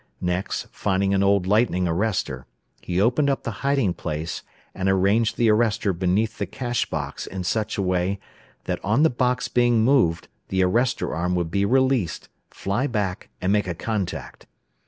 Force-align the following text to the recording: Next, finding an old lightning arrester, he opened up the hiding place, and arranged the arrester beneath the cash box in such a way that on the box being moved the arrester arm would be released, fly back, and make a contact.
Next, 0.19 0.65
finding 0.71 1.13
an 1.13 1.21
old 1.21 1.45
lightning 1.45 1.87
arrester, 1.87 2.47
he 2.81 2.99
opened 2.99 3.29
up 3.29 3.43
the 3.43 3.51
hiding 3.61 3.93
place, 3.93 4.41
and 4.73 4.89
arranged 4.89 5.37
the 5.37 5.51
arrester 5.51 5.93
beneath 5.93 6.39
the 6.39 6.47
cash 6.47 6.87
box 6.89 7.27
in 7.27 7.43
such 7.43 7.77
a 7.77 7.83
way 7.83 8.19
that 8.63 8.83
on 8.83 9.03
the 9.03 9.11
box 9.11 9.47
being 9.47 9.83
moved 9.85 10.27
the 10.47 10.63
arrester 10.63 11.13
arm 11.13 11.35
would 11.35 11.51
be 11.51 11.65
released, 11.65 12.29
fly 12.49 12.87
back, 12.87 13.29
and 13.41 13.53
make 13.53 13.67
a 13.67 13.75
contact. 13.75 14.47